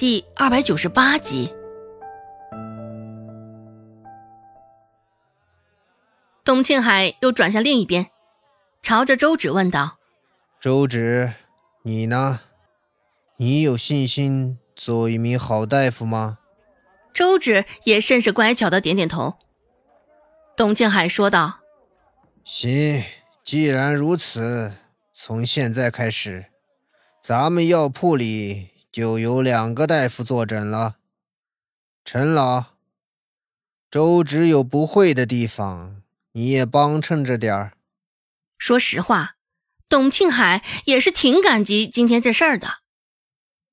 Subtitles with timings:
[0.00, 1.54] 第二百九十八集。
[6.42, 8.06] 董庆海又转向另一边，
[8.80, 9.98] 朝着周芷问道
[10.58, 11.34] ：“周芷，
[11.82, 12.40] 你呢？
[13.36, 16.38] 你有信心做一名好大夫吗？”
[17.12, 19.36] 周芷也甚是乖巧的点点头。
[20.56, 21.60] 董庆海说道
[22.42, 23.04] ：“行，
[23.44, 24.72] 既然如此，
[25.12, 26.46] 从现在开始，
[27.20, 30.96] 咱们药铺里……”就有两个大夫坐诊了。
[32.04, 32.64] 陈老，
[33.90, 37.72] 周芷有不会的地方，你也帮衬着点儿。
[38.58, 39.36] 说实话，
[39.88, 42.78] 董庆海也是挺感激今天这事儿的。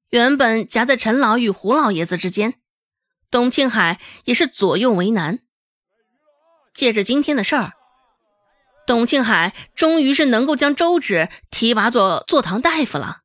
[0.09, 2.55] 原本夹在陈老与胡老爷子之间，
[3.29, 5.39] 董庆海也是左右为难。
[6.73, 7.73] 借着今天的事儿，
[8.85, 13.23] 董庆海终于是能够将周芷提拔做坐堂大夫了。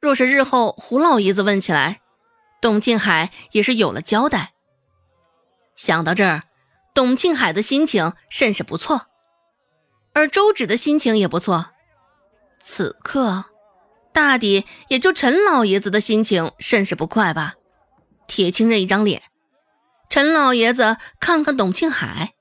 [0.00, 2.00] 若是日后胡老爷子问起来，
[2.60, 4.52] 董庆海也是有了交代。
[5.74, 6.44] 想到这儿，
[6.94, 9.06] 董庆海的心情甚是不错，
[10.12, 11.72] 而周芷的心情也不错。
[12.60, 13.46] 此刻，
[14.12, 17.54] 大抵也就陈老爷子的心情甚是不快吧。
[18.28, 19.22] 铁青着一张脸，
[20.08, 22.34] 陈老爷子看看董庆海，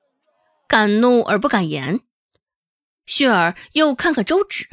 [0.68, 2.02] 敢怒而不敢言；
[3.06, 4.68] 旭儿又看看周芷，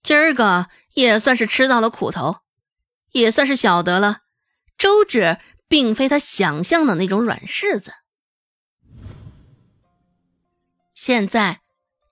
[0.00, 0.68] 今儿个。
[0.94, 2.40] 也算是吃到了苦头，
[3.12, 4.22] 也算是晓得了，
[4.76, 7.94] 周芷并非他想象的那种软柿子。
[10.94, 11.62] 现在，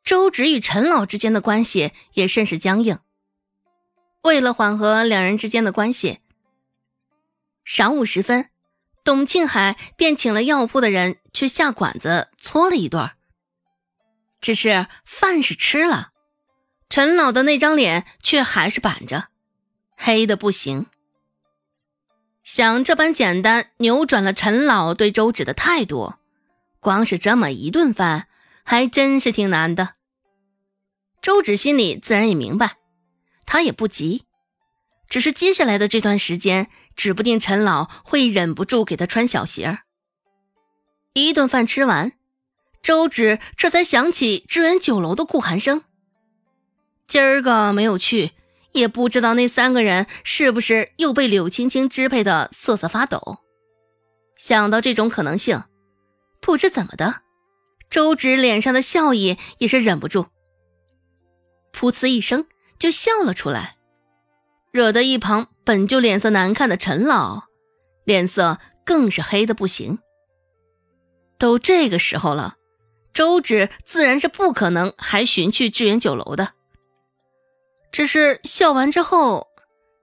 [0.02, 2.98] 周芷与陈老之间的关系也甚是僵硬。
[4.22, 6.18] 为了缓和两人之间的关系，
[7.64, 8.50] 晌午时分，
[9.04, 13.10] 董庆海便请了药铺的人去下馆子搓了一顿。
[14.40, 16.09] 只是饭是吃了。
[16.90, 19.28] 陈老的那张脸却还是板着，
[19.96, 20.86] 黑的不行。
[22.42, 26.14] 想这般简单扭转了陈老对周芷的态度，
[26.80, 28.26] 光是这么一顿饭
[28.64, 29.90] 还真是挺难的。
[31.22, 32.78] 周芷心里自然也明白，
[33.46, 34.24] 他也不急，
[35.08, 39.78] 只是接下来的这段时间，指不定陈老会忍不住给他穿小鞋儿。
[41.12, 42.14] 一顿饭吃完，
[42.82, 45.84] 周芷这才想起支援酒楼的顾寒生。
[47.10, 48.30] 今儿个没有去，
[48.70, 53.38] 也不知道那三个人是不是又被柳青青支配的瑟瑟发抖。
[54.36, 55.64] 想到这种可能性，
[56.40, 57.22] 不知怎么的，
[57.90, 60.26] 周芷脸上的笑意也是忍不住，
[61.72, 62.46] 噗呲一声
[62.78, 63.74] 就笑了出来，
[64.70, 67.46] 惹得一旁本就脸色难看的陈老
[68.04, 69.98] 脸色更是黑的不行。
[71.38, 72.54] 都这个时候了，
[73.12, 76.52] 周芷自然是不可能还寻去致远酒楼的。
[77.92, 79.48] 只是笑完之后，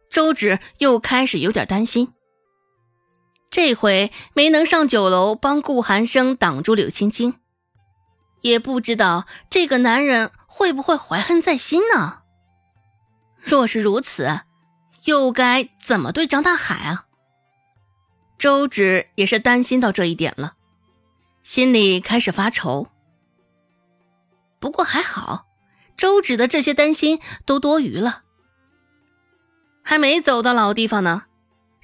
[0.10, 2.14] 周芷又开始有点担心。
[3.50, 7.36] 这回没能上酒楼帮顾寒生挡住柳青青，
[8.42, 12.24] 也不知道这个男人会不会怀恨在心呢？
[13.40, 14.42] 若是如此，
[15.06, 17.06] 又该怎么对张大海啊？
[18.38, 20.56] 周芷也是担心到这一点了，
[21.42, 22.88] 心里开始发愁。
[24.60, 25.47] 不过还好。
[25.98, 28.22] 周芷的这些担心都多余了，
[29.84, 31.24] 还没走到老地方呢，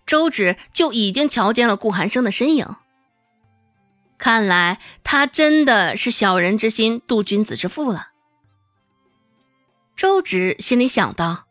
[0.06, 2.75] 周芷就已经瞧见了顾寒生的身影。
[4.19, 8.09] 看来他真的是小人之心度君子之腹了。
[9.97, 11.45] 周芷心里想到，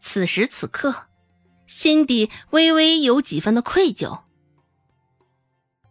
[0.00, 1.08] 此时此刻，
[1.66, 4.22] 心底微微有几分的愧疚。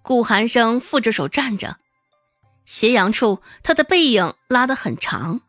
[0.02, 1.78] 顾寒生负着手站着，
[2.66, 5.42] 斜阳处，他的背影拉得很长。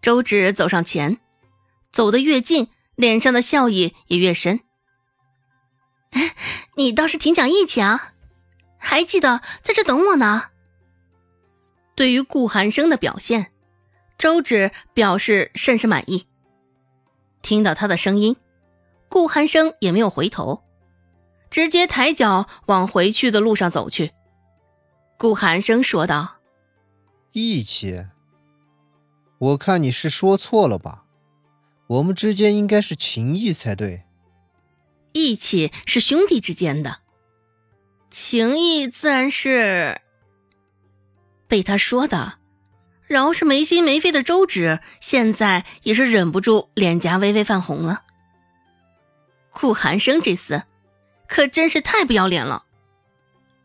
[0.00, 1.18] 周芷走上前，
[1.92, 4.60] 走得越近，脸上的笑意也越深。
[6.76, 8.12] 你倒是挺讲义气啊，
[8.78, 10.50] 还记得在这等我呢。
[11.94, 13.52] 对于顾寒生的表现，
[14.18, 16.26] 周芷表示甚是满意。
[17.42, 18.36] 听到他的声音，
[19.08, 20.62] 顾寒生也没有回头，
[21.50, 24.12] 直接抬脚往回去的路上走去。
[25.16, 26.36] 顾寒生说道
[27.32, 28.06] ：“义气。”
[29.38, 31.04] 我看你是说错了吧？
[31.88, 34.04] 我们之间应该是情谊才对。
[35.12, 37.00] 义气是兄弟之间的，
[38.10, 40.00] 情谊自然是
[41.46, 42.38] 被他说的。
[43.06, 48.02] 饶是没心没肺的周芷，现在也是忍不住脸颊微微泛红了。
[49.52, 50.64] 顾寒生这厮，
[51.28, 52.64] 可真是太不要脸了。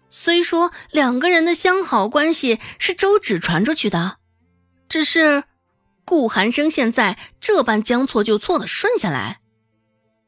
[0.10, 4.18] 虽说两个人的相好关系是周芷传出去的，
[4.90, 5.46] 只是。
[6.12, 9.40] 顾寒生现在这般将错就错的顺下来，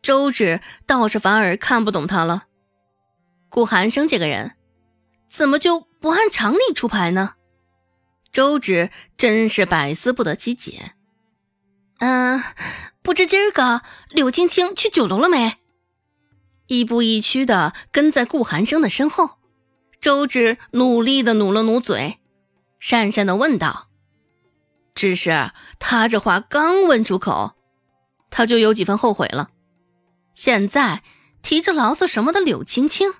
[0.02, 2.46] 周芷倒是反而看不懂他了。
[3.50, 4.54] 顾寒生这个人，
[5.30, 7.34] 怎么就不按常理出牌呢？
[8.32, 10.94] 周芷真是百思不得其解。
[12.00, 12.42] 嗯，
[13.02, 15.58] 不知今儿个柳青青去酒楼了没？
[16.68, 19.32] 亦步亦趋的跟在顾寒生的身后，
[20.00, 22.20] 周芷努力的努了努嘴，
[22.82, 23.90] 讪讪的问道
[24.96, 27.54] ：“只是他这话刚问出口，
[28.30, 29.50] 他就有几分后悔了。
[30.34, 31.04] 现在
[31.42, 33.14] 提着牢子什么的柳青青，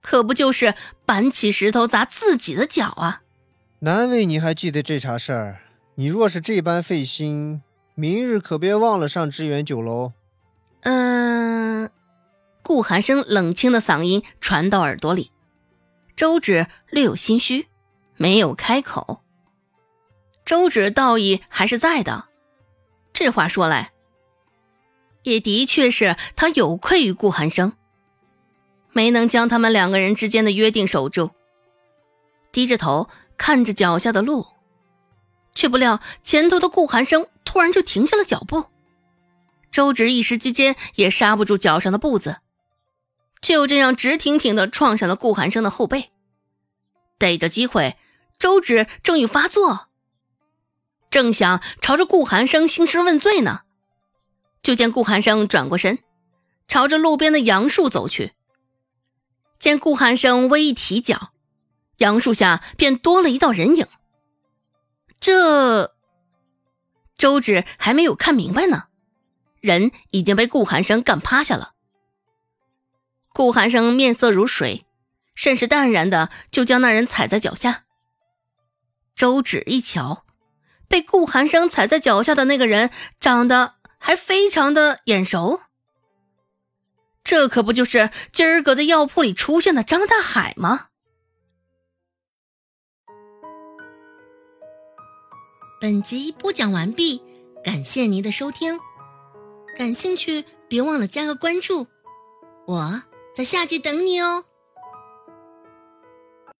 [0.00, 0.74] 可不就是
[1.04, 3.22] 搬起石头砸自己的脚啊？”
[3.80, 5.60] 难为你还记得这茬事儿，
[5.94, 7.62] 你若是这般费心，
[7.94, 10.12] 明日可别忘了上知远酒楼。
[10.82, 11.88] 嗯，
[12.62, 15.30] 顾寒生冷清的嗓音传到耳朵里，
[16.16, 17.68] 周芷略有心虚，
[18.16, 19.22] 没有开口。
[20.48, 22.24] 周芷道义还是在的，
[23.12, 23.92] 这话说来，
[25.22, 27.74] 也的确是他有愧于顾寒生，
[28.92, 31.32] 没能将他们两个人之间的约定守住，
[32.50, 33.10] 低着头。
[33.36, 34.46] 看着脚下的路，
[35.54, 38.64] 却不料前头的顾寒生突然就停下了脚步。
[39.70, 42.38] 周芷一时之间也刹不住脚上的步子，
[43.40, 46.10] 就这样直挺挺的撞上了顾寒生的后背。
[47.16, 47.96] 逮着机会，
[48.40, 49.87] 周芷正欲发作，
[51.10, 53.62] 正想朝着顾寒生兴师问罪呢，
[54.62, 55.98] 就见顾寒生转过身，
[56.66, 58.34] 朝着路边的杨树走去。
[59.58, 61.32] 见顾寒生微一提脚。
[61.98, 63.88] 杨树下便多了一道人影。
[65.18, 65.96] 这
[67.16, 68.84] 周芷还没有看明白呢，
[69.60, 71.72] 人已经被顾寒生干趴下了。
[73.32, 74.86] 顾寒生面色如水，
[75.34, 77.84] 甚是淡然的就将那人踩在脚下。
[79.16, 80.24] 周芷一瞧，
[80.88, 82.90] 被顾寒生踩在脚下的那个人
[83.20, 85.60] 长得还非常的眼熟，
[87.22, 90.86] 这可不就是今儿个在药铺里出现的张大海吗？
[95.80, 97.22] 本集播讲完毕，
[97.62, 98.80] 感谢您的收听。
[99.76, 101.86] 感兴趣，别忘了加个关注，
[102.66, 103.02] 我
[103.32, 104.46] 在下集等你哦。